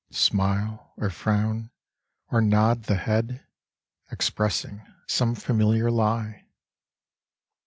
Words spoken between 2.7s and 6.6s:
the head, Expressing some familiar lie.